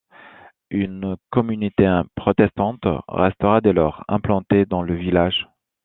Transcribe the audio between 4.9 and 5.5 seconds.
village.